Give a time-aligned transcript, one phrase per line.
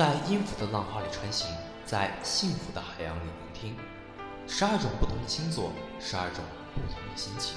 [0.00, 3.76] 在音符的浪花里穿行，在幸福的海洋里聆听。
[4.48, 6.42] 十二种不同的星座，十二种
[6.74, 7.54] 不同的心情。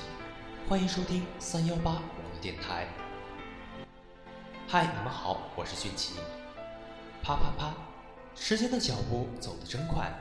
[0.67, 2.85] 欢迎收听三幺八网络电台。
[4.67, 6.15] 嗨，你们好，我是俊奇。
[7.21, 7.73] 啪啪啪，
[8.35, 10.13] 时间的脚步走得真快。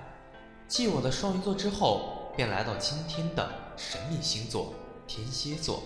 [0.68, 4.75] 继我的双鱼座之后，便来到今天的神秘星座
[5.09, 5.82] 天蝎座。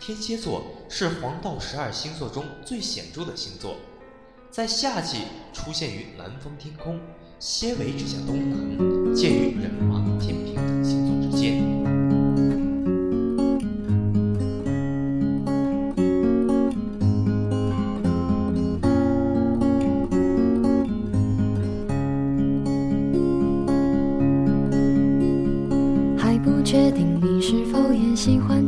[0.00, 3.76] 天蝎座是黄道十二星座中最显著的星座。
[4.52, 5.22] 在夏季
[5.54, 7.00] 出现于南方天空，
[7.38, 11.62] 纤维指向东南，介于人马、天平等星座之间。
[26.18, 28.61] 还不确定你是否也喜欢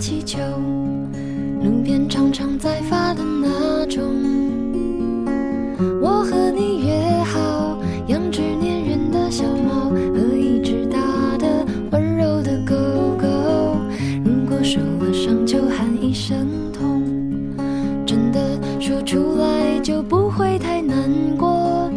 [19.84, 20.96] 就不会太难
[21.36, 21.90] 过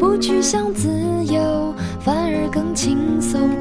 [0.00, 0.88] 不去想自
[1.26, 3.53] 由反而更轻松。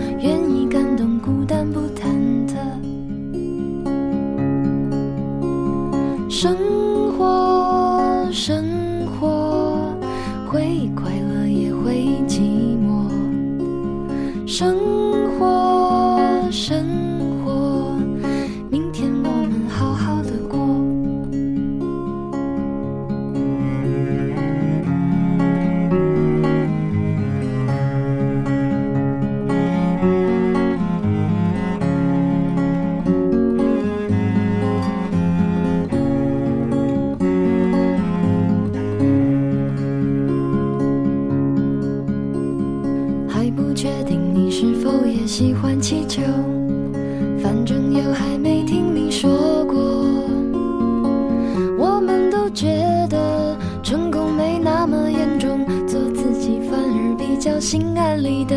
[45.36, 46.22] 喜欢气球
[47.42, 49.76] 反正又还没听你说过
[51.76, 52.68] 我们都觉
[53.10, 58.56] 得成功没那么严重做自己反而比较心安理得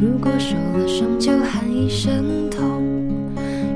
[0.00, 2.82] 如果受了伤就喊一声痛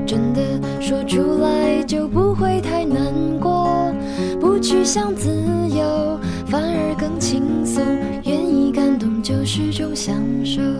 [0.05, 0.41] 真的
[0.81, 3.95] 说出来就不会太难过。
[4.41, 5.29] 不去想自
[5.69, 7.81] 由反而更轻松
[8.25, 10.13] 愿意感动就是种享
[10.43, 10.74] 受。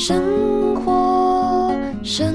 [0.00, 1.70] 生活，
[2.02, 2.34] 生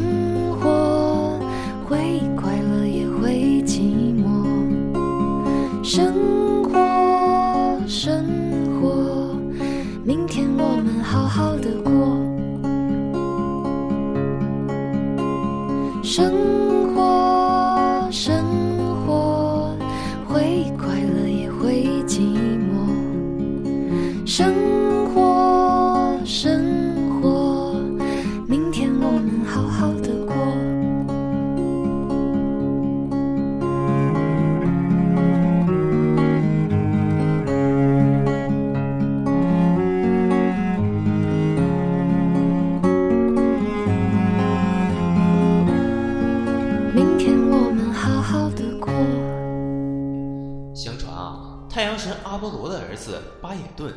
[53.42, 53.94] 巴也顿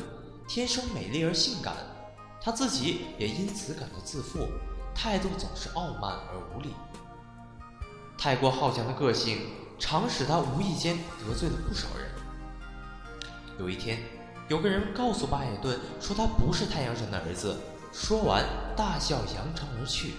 [0.47, 1.75] 天生美丽而性感，
[2.41, 4.47] 他自己也因此感到自负，
[4.95, 6.69] 态度总是傲慢而无礼。
[8.17, 9.47] 太过好强的个性
[9.79, 12.09] 常使他无意间得罪了不少人。
[13.57, 13.99] 有一天，
[14.47, 17.57] 有个人告诉巴也顿说他不是太阳神的儿子，
[17.93, 18.43] 说完
[18.75, 20.13] 大笑扬长而去。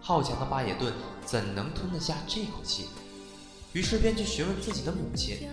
[0.00, 0.92] 好强的巴也顿
[1.24, 2.88] 怎能吞得下这口气？
[3.72, 5.48] 于是便去询问自己的母亲。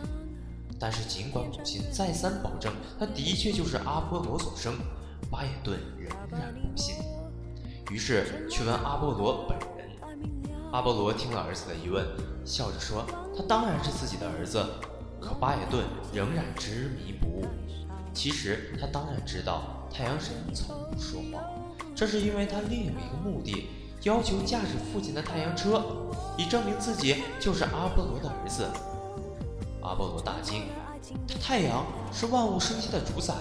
[0.80, 4.76] 但是，尽管母亲再三保证他的确就是阿波罗所生，
[5.32, 6.96] 巴耶顿仍然不信。
[7.90, 9.68] 于是去问阿波罗本人。
[10.72, 12.06] 阿波罗听了儿子的疑问，
[12.46, 14.64] 笑着说：“他当然是自己的儿子。”
[15.20, 15.84] 可巴耶顿
[16.14, 17.46] 仍然执迷不悟。
[18.14, 21.44] 其实他当然知道太阳神从不说谎，
[21.96, 23.68] 这是因为他另有一个目的，
[24.04, 25.84] 要求驾驶父亲的太阳车，
[26.38, 28.68] 以证明自己就是阿波罗的儿子。
[29.88, 30.64] 阿波罗大惊，
[31.42, 33.34] 太阳是万物生息的主宰，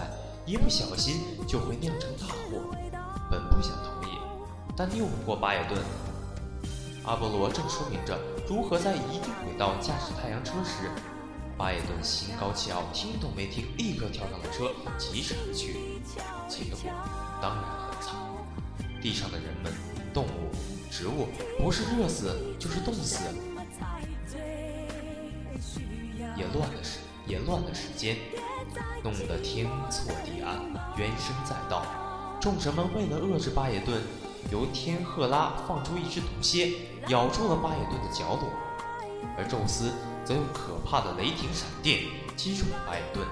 [0.47, 2.73] 一不小心就会酿成大祸。
[3.29, 4.17] 本不想同意，
[4.77, 5.83] 但拗不过巴耶顿。
[7.05, 8.17] 阿波罗正说明着
[8.49, 10.89] 如何在一定轨道驾驶太阳车时，
[11.59, 16.01] 巴耶顿心高气傲，听都没听，立刻跳上了车，疾驰而去。
[16.49, 16.79] 结果
[17.43, 18.15] 当然很惨，
[19.03, 19.73] 地上的人们、
[20.15, 20.55] 动物、
[20.93, 21.27] 植物，
[21.59, 23.19] 不是热死就是冻死。
[26.37, 28.17] 也乱了时也乱了时间，
[29.03, 30.61] 弄得天错地暗，
[30.97, 31.85] 怨声载道。
[32.41, 34.01] 众神们为了遏制巴耶顿，
[34.53, 36.73] 由天赫拉放出一只毒蝎，
[37.09, 38.47] 咬住了巴耶顿的脚踝，
[39.37, 39.93] 而宙斯
[40.25, 42.05] 则用可怕的雷霆闪电
[42.37, 43.27] 击中了巴耶顿。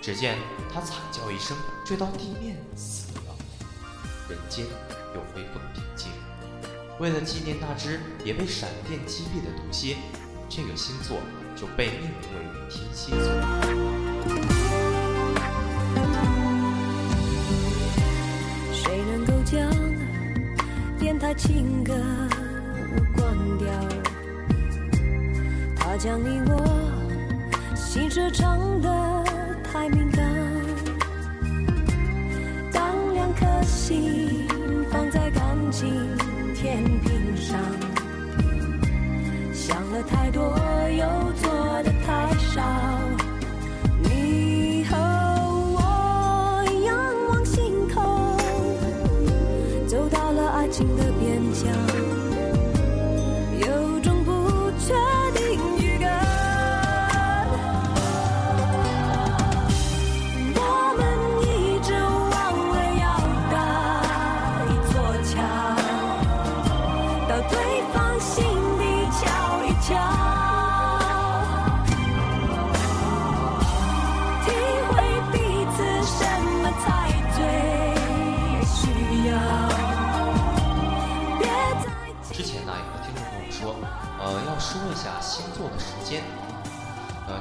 [0.00, 0.38] 只见
[0.72, 3.34] 他惨叫一声，坠到地面死了。
[4.28, 4.64] 人间
[5.14, 6.10] 又恢复了平静。
[6.98, 9.96] 为了纪念那只也被闪电击毙的毒蝎，
[10.48, 11.18] 这个星座
[11.54, 12.38] 就被命名为
[12.70, 13.20] 天蝎座。
[18.72, 19.70] 谁能够将
[20.98, 21.92] 电台情歌
[23.16, 23.66] 关掉？
[25.76, 26.52] 他将你我
[27.74, 28.90] 心事唱得
[40.08, 40.42] 太多，
[40.90, 41.04] 又
[41.42, 41.50] 做
[41.82, 42.62] 的太少。
[44.02, 44.96] 你和
[45.76, 45.80] 我
[46.84, 46.96] 仰
[47.28, 48.36] 望星空，
[49.86, 51.72] 走到了爱情的边疆，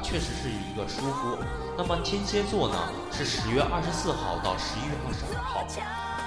[0.05, 1.35] 确实是一个疏忽。
[1.75, 2.77] 那么天蝎座呢，
[3.11, 5.65] 是十月二十四号到十一月二十二号。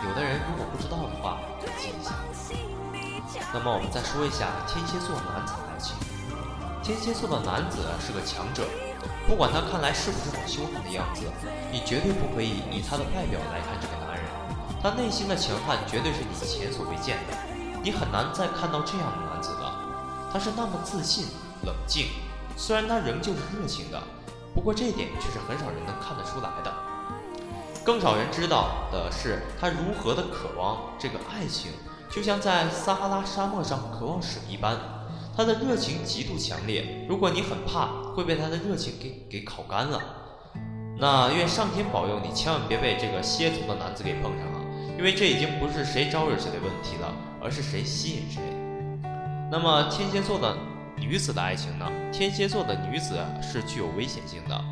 [0.03, 3.47] 有的人如果不知道的话，可以记一下。
[3.55, 5.95] 那么我们再说一下天蝎座男子的爱情。
[6.83, 8.67] 天蝎座的男子是个强者，
[9.29, 11.23] 不管他看来是不是很凶悍的样子，
[11.71, 14.27] 你绝对不可以以他的外表来看这个男人。
[14.83, 17.39] 他内心的强悍绝对是你前所未见的，
[17.83, 19.87] 你很难再看到这样的男子了。
[20.33, 21.27] 他是那么自信、
[21.65, 22.09] 冷静，
[22.59, 24.03] 虽然他仍旧是热情的，
[24.53, 26.75] 不过这一点却是很少人能看得出来的。
[27.85, 31.71] 更少人知道的是，他如何的渴望这个爱情，
[32.11, 34.77] 就像在撒哈拉沙漠上渴望水一般。
[35.37, 40.03] 他的热情极度强烈，如果你很怕会被他的热情给给烤干了，
[40.99, 44.61] 那愿上天保佑你，千万别被这个蝎子的男子给碰上了，
[44.99, 48.43] 因为这已经不是谁招惹谁的问题了，而是谁吸引谁。
[49.49, 50.57] 那么天蝎座的
[51.01, 51.87] 女子的爱情呢？
[52.13, 54.65] 天蝎座的女子是具有危险性的，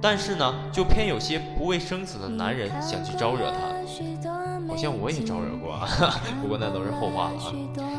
[0.00, 3.58] 但是呢，就偏有些不畏生死的男人想去招惹她。
[4.68, 5.78] 好像我也招惹过，
[6.42, 7.52] 不过那都是后话了啊。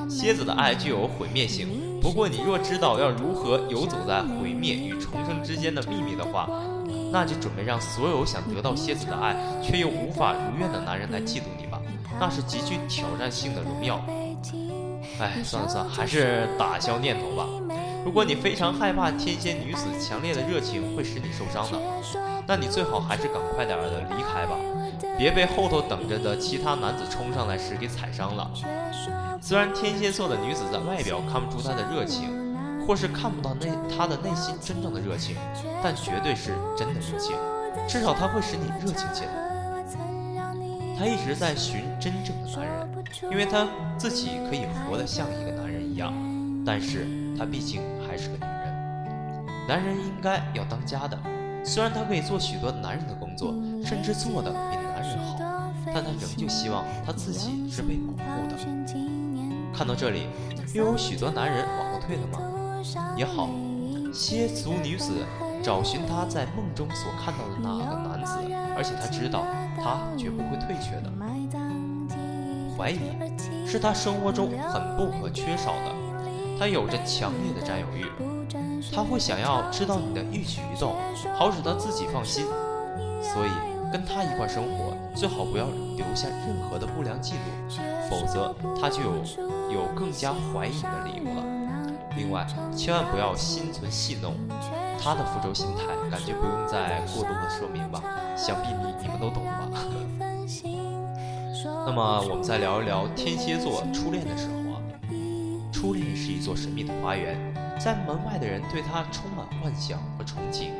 [0.09, 1.67] 蝎子的爱具有毁灭性，
[2.01, 6.49] 不过你若知道要如何游走在毁灭与重生之间的秘密的话，
[7.11, 11.81] 那就准备让所有想得到蝎子的爱却又无法如愿的男人来嫉妒你吧，
[12.19, 14.03] 那是极具挑战性的荣耀。
[15.19, 17.47] 哎，算了算了，还是打消念头吧。
[18.05, 21.77] 如果你非常害怕天蝎女子强烈的热情会使你受伤的，
[22.47, 24.55] 那你最好还是赶快点儿的离开吧，
[25.17, 28.49] 别被后头等着的其他男子冲上来时给踩伤了。
[29.41, 32.55] 虽然天蝎座的女子在外表看不出她的热情，
[32.87, 35.35] 或是看不到内她的内心真正的热情，
[35.83, 37.35] 但绝对是真的热情，
[37.87, 39.31] 至少她会使你热情起来。
[40.97, 42.86] 她一直在寻真正的男人，
[43.31, 46.13] 因为她自己可以活得像一个男人一样，
[46.65, 49.45] 但是她毕竟还是个女人。
[49.67, 51.19] 男人应该要当家的，
[51.63, 53.53] 虽然他可以做许多男人的工作，
[53.85, 55.37] 甚至做的比男人好，
[55.93, 58.55] 但他仍旧希望他自己是被保护的。
[59.73, 60.27] 看到这里，
[60.73, 62.39] 又有许多男人往后退了吗？
[63.17, 63.49] 也好，
[64.13, 65.11] 蝎族女子
[65.61, 68.37] 找寻她在梦中所看到的那个男子，
[68.75, 69.43] 而且她知道
[69.75, 71.11] 他绝不会退却的。
[72.77, 72.99] 怀疑
[73.65, 75.95] 是他生活中很不可缺少的，
[76.59, 78.05] 他有着强烈的占有欲，
[78.93, 80.95] 他会想要知道你的一举一动，
[81.35, 82.45] 好使他自己放心。
[83.19, 83.49] 所以
[83.91, 85.65] 跟他一块生活，最好不要
[85.95, 87.75] 留下任何的不良记录，
[88.09, 89.11] 否则他就有
[89.73, 91.43] 有更加怀疑你的理由了。
[92.15, 94.35] 另外，千万不要心存戏弄，
[95.01, 98.01] 他的复仇心态，感觉不用再过多的说明吧，
[98.35, 99.67] 想必你你们都懂吧。
[101.87, 104.81] 那么我们再聊一聊天蝎座初恋的时候啊，
[105.71, 107.39] 初恋是一座神秘的花园，
[107.79, 110.71] 在门外的人对它充满幻想和憧憬，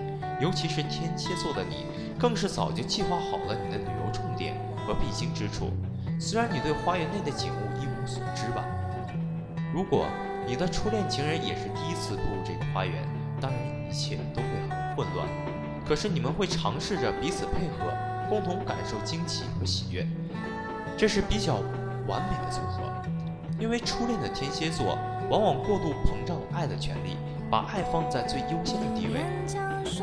[0.42, 1.86] 尤其是天蝎座的你，
[2.20, 5.72] 更是早就计划好了你的旅游重点和必经之处。
[6.20, 8.66] 虽然你对花园内的景物一无所知吧，
[9.74, 10.08] 如果
[10.46, 13.02] 你的初恋情人也是第一次步入这个花园，
[13.40, 15.26] 当然一切都会很混乱。
[15.88, 17.94] 可是你们会尝试着彼此配合，
[18.28, 20.06] 共同感受惊奇和喜悦，
[20.98, 21.56] 这是比较
[22.08, 22.82] 完美的组合。
[23.60, 24.98] 因为初恋的天蝎座
[25.30, 27.18] 往往过度膨胀爱的权利，
[27.50, 29.22] 把爱放在最优先的地位。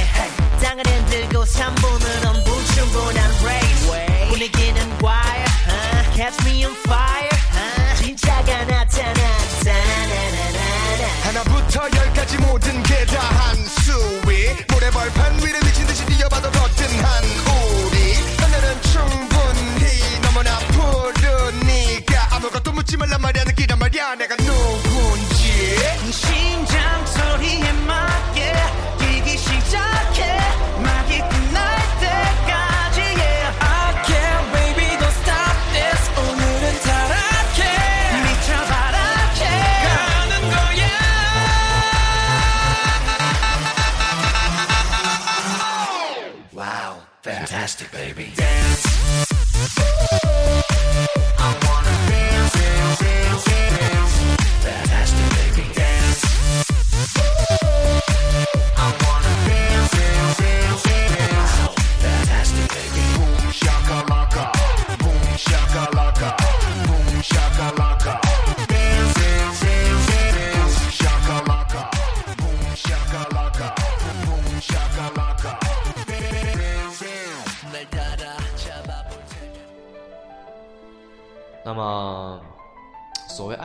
[0.61, 2.40] 땅을 흔들고 3분은 엄
[23.02, 24.41] me la Mariana, quita Mariana.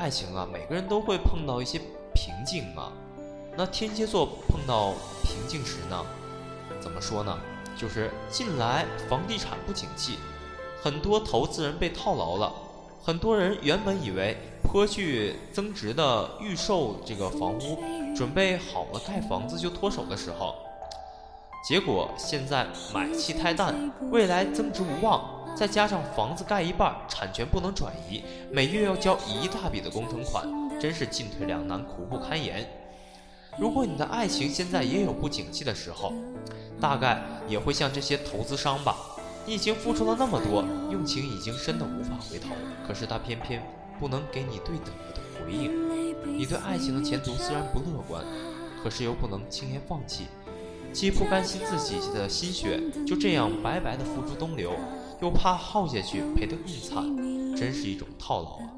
[0.07, 1.77] 爱情啊，每个人都会碰到一些
[2.13, 2.93] 瓶颈啊。
[3.57, 6.01] 那天蝎座碰到瓶颈时呢，
[6.79, 7.37] 怎么说呢？
[7.75, 10.17] 就是近来房地产不景气，
[10.81, 12.53] 很多投资人被套牢了。
[13.03, 17.77] 很多人原本以为颇具增值的预售这个房屋，
[18.15, 20.55] 准备好了盖房子就脱手的时候，
[21.67, 25.21] 结果现在买气太淡，未来增值无望，
[25.57, 28.21] 再加上房子盖一半，产权不能转移，
[28.51, 30.47] 每月要交一大笔的工程款，
[30.79, 32.63] 真是进退两难，苦不堪言。
[33.57, 36.13] 如果你的爱情现在也有不景气的时候，
[36.79, 38.95] 大概也会像这些投资商吧。
[39.47, 42.49] 你已经付出了那么多，用情已经深的无法回头，
[42.87, 43.65] 可是他偏偏
[43.99, 46.37] 不能给你对等的回应。
[46.37, 48.23] 你对爱情的前途虽然不乐观，
[48.83, 50.27] 可是又不能轻言放弃，
[50.93, 54.73] 既不甘心自己的心血就这样白白的付诸东流，
[55.19, 58.69] 又怕耗下去赔得更惨，真是一种套牢啊！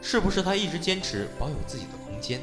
[0.00, 2.40] 是不是他一直坚持保有自己的空间？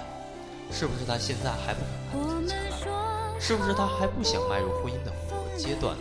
[0.71, 3.39] 是不是他现在还不肯安定下来？
[3.39, 5.97] 是不是他还不想迈入婚姻的某个阶段？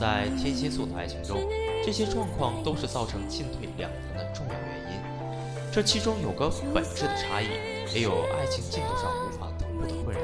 [0.00, 1.42] 在天蝎座的爱情中，
[1.84, 5.00] 这些状况都是造成进退两难的重要原因。
[5.70, 7.48] 这其中有个本质的差异，
[7.94, 10.22] 也有爱情进度上无法同步的困扰。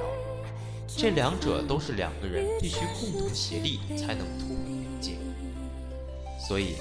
[0.87, 4.55] 这两者都是两个人必须共同协力才能突
[6.47, 6.77] 所以，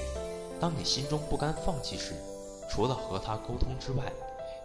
[0.59, 2.13] 当你心中不甘放弃时，
[2.69, 4.03] 除了和他沟通之外，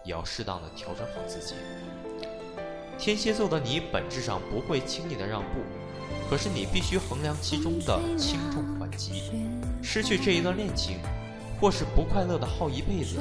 [0.03, 1.55] 也要适当的调整好自己。
[2.99, 5.61] 天蝎座的你本质上不会轻易的让步，
[6.29, 9.23] 可是你必须衡量其中的轻重缓急。
[9.81, 10.99] 失去这一段恋情，
[11.59, 13.19] 或是不快乐的耗一辈子，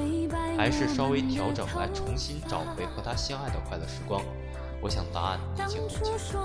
[0.58, 4.22] 还是稍微调整来重新找回和他相爱的快乐时光？
[4.82, 6.36] 我想答案已经很清楚。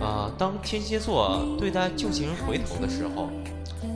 [0.00, 3.28] 啊、当天蝎座对待旧情人回头的时候，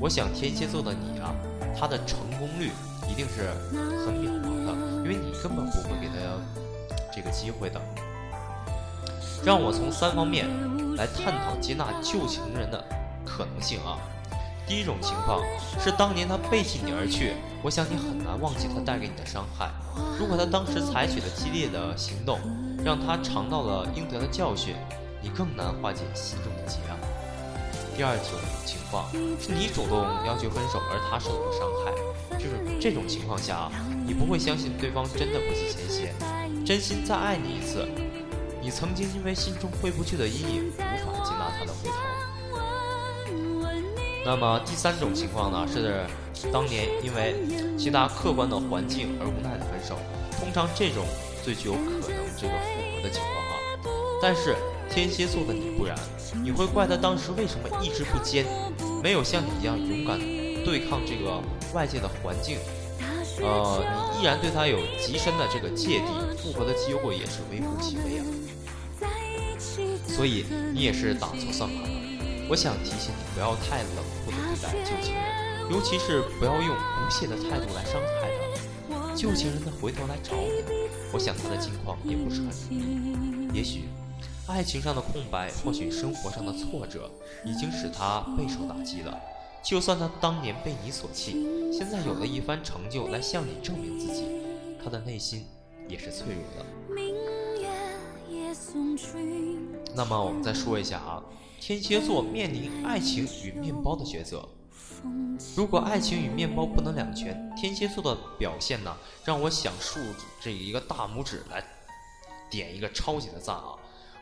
[0.01, 1.35] 我想天蝎座的你啊，
[1.79, 2.71] 他的成功率
[3.09, 3.51] 一定是
[4.05, 6.15] 很渺茫的，因为你根本不会给他
[7.15, 7.81] 这个机会的。
[9.45, 10.47] 让我从三方面
[10.97, 12.83] 来探讨接纳旧情人的
[13.25, 13.99] 可能性啊。
[14.67, 15.43] 第一种情况
[15.79, 19.71] 是当年他背弃你而去，我想你很难忘记他带给你的伤害。
[20.19, 22.39] 如果他当时采取了激烈的行动，
[22.83, 24.75] 让他尝到了应得的教训，
[25.25, 26.77] 你更难化解心中的结。
[27.97, 28.27] 第二种
[28.67, 32.39] 情况是你主动要求分手，而他受到伤害。
[32.39, 33.73] 就是这种情况下啊，
[34.07, 36.15] 你不会相信对方真的不计前嫌，
[36.67, 37.89] 真心再爱你一次。
[38.61, 41.95] 你曾经因为心中挥不去的阴影，无法接纳他的回头。
[44.27, 46.05] 那么第三种情况呢，是
[46.53, 47.37] 当年因为
[47.79, 49.97] 其他客观的环境而无奈的分手。
[50.39, 51.07] 通常这种
[51.43, 52.03] 最具有可能
[52.37, 53.55] 这个复合的情况啊。
[54.21, 54.57] 但是
[54.91, 55.97] 天蝎座的你不然，
[56.43, 58.45] 你会怪他当时为什么意志不坚，
[59.03, 60.19] 没有像你一样勇敢
[60.65, 61.41] 对抗这个
[61.73, 62.59] 外界的环境。
[63.43, 66.07] 呃，你依然对他有极深的这个芥蒂，
[66.39, 68.25] 复合的机会也是微乎其微啊。
[70.07, 71.89] 所以你也是打错算盘了。
[72.49, 75.25] 我想提醒你，不要太冷酷的对待旧情人，
[75.71, 79.15] 尤其是不要用不屑的态度来伤害他。
[79.17, 80.63] 旧情人的回头来找你，
[81.13, 83.57] 我想他的境况也不是很容易。
[83.57, 83.85] 也许，
[84.47, 87.11] 爱情上的空白，或许生活上的挫折，
[87.47, 89.19] 已经使他备受打击了。
[89.63, 94.27] 就算他当年被你所弃，现在有了一番成就来向你证明自己，
[94.83, 95.47] 他的内心
[95.89, 96.67] 也是脆弱的。
[99.95, 101.23] 那么我们再说一下啊，
[101.59, 104.47] 天蝎座面临爱情与面包的抉择。
[105.57, 109.99] 如果爱情与面包不能两全，天蝎座的表现呢，让我想竖
[110.39, 111.65] 这一个大拇指来
[112.51, 113.75] 点一个超级的赞啊！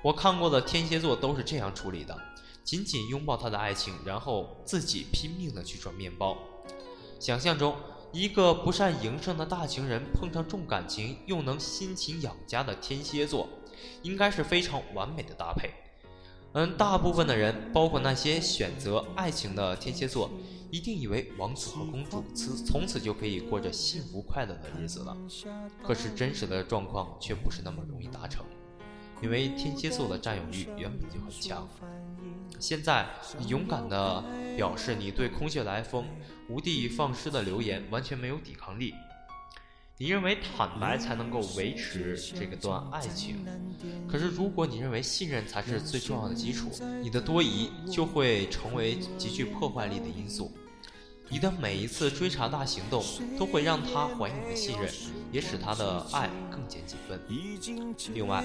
[0.02, 2.18] 我看过的天蝎座都是这样处理的：
[2.64, 6.36] 紧紧拥抱他的爱情，然后自己拼命的去赚面包。
[7.20, 7.76] 想象中，
[8.12, 13.48] 一个不善营生的大情人碰上重感情又能辛勤养家的天蝎座，
[14.02, 15.70] 应该是非常完美的搭配。
[16.54, 20.28] 嗯，大部分的人，包括那些选择爱情的天蝎座，
[20.70, 25.16] 一定以为王子和公主此从此就可以过着幸福快乐的日子了。
[25.82, 28.44] 可是真实的状况却不是那么容易达成，
[29.22, 31.68] 因为天蝎座的占有欲原本就很强。
[32.58, 33.06] 现在
[33.38, 34.24] 你勇敢地
[34.56, 36.04] 表示你对空穴来风、
[36.48, 38.92] 无的放矢的流言完全没有抵抗力。
[39.98, 43.46] 你认为坦白才能够维持这个段爱情，
[44.08, 50.52] 可是如果你认为信任才是最重要的基础，你的多疑就会成为极具破坏力的因素。
[51.28, 53.02] 你的每一次追查大行动
[53.38, 54.90] 都会让他怀疑你的信任，
[55.30, 56.31] 也使他的爱更
[56.72, 57.20] 减几分。
[58.14, 58.42] 另外，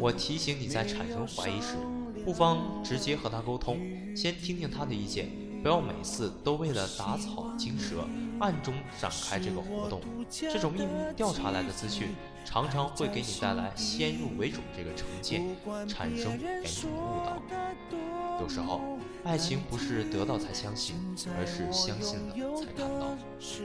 [0.00, 1.76] 我提醒你在产生怀疑时，
[2.24, 3.78] 不妨直接和他沟通，
[4.16, 5.28] 先听听他的意见，
[5.62, 8.08] 不要每次都为了打草惊蛇，
[8.40, 10.00] 暗中展开这个活动。
[10.30, 12.08] 这种秘密调查来的资讯，
[12.44, 15.44] 常常会给你带来先入为主这个成见，
[15.86, 17.42] 产生严重的误导。
[18.40, 18.80] 有时候，
[19.22, 20.96] 爱情不是得到才相信，
[21.38, 23.16] 而是相信了才看到。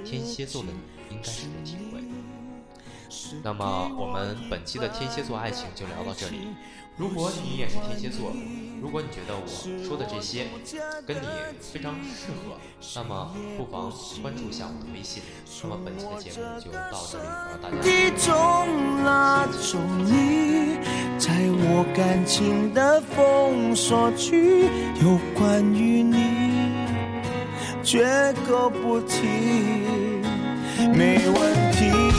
[0.06, 0.70] 天蝎座的
[1.10, 2.02] 你应该是有体会。
[3.44, 6.50] 那么，我们本期的天蝎座爱情就聊到这里。
[6.98, 8.34] 如果你也是天蝎座，
[8.82, 9.48] 如果你觉得我
[9.88, 10.48] 说的这些
[11.08, 11.22] 跟你
[11.62, 12.58] 非常适合，
[12.96, 13.90] 那么不妨
[14.22, 15.24] 关注一下我的微信。
[15.64, 17.78] 那么本期的节目就到这里，和大家。
[17.88, 18.68] 一种
[19.02, 20.78] 那种你，
[21.18, 21.32] 在
[21.72, 24.66] 我感情的封锁区，
[25.02, 26.18] 有关于你，
[27.82, 29.26] 绝口不提，
[30.94, 32.19] 没问题。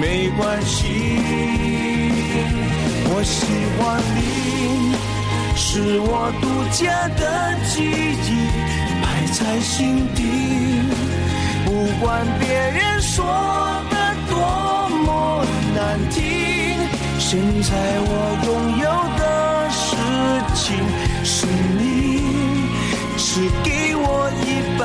[0.00, 1.18] 没关系。
[3.08, 3.46] 我喜
[3.78, 4.18] 欢你，
[5.56, 8.28] 是我独家的记忆，
[9.02, 10.20] 摆在心底。
[11.64, 11.70] 不
[12.04, 13.24] 管别人说
[13.90, 13.94] 的
[14.28, 14.34] 多
[15.04, 16.20] 么难听，
[17.18, 18.10] 现在我
[18.46, 18.86] 拥有
[19.18, 19.22] 的
[19.70, 19.96] 事
[20.54, 20.64] 情
[21.24, 21.46] 是
[21.78, 21.80] 你，
[23.16, 24.84] 是给我一半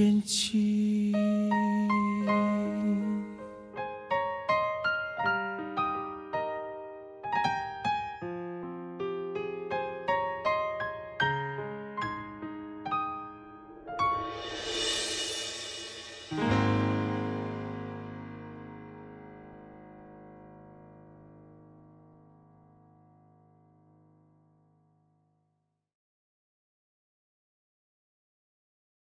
[0.00, 0.89] 天气